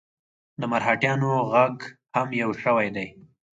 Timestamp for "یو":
2.41-2.51